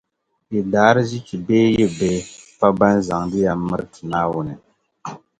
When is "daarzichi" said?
0.73-1.35